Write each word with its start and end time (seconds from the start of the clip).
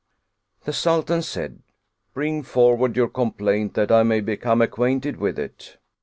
The 0.63 0.73
Sultan 0.73 1.21
said: 1.21 1.61
"Bring 2.15 2.41
forward 2.41 2.97
your 2.97 3.07
complaint 3.07 3.75
that 3.75 3.91
I 3.91 4.01
may 4.01 4.19
become 4.19 4.59
acquainted 4.59 5.17
with 5.17 5.37
it." 5.37 5.77